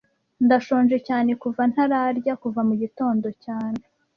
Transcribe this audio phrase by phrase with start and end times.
[0.45, 3.81] Ndashonje cyane kuva ntararya kuva mugitondo cyane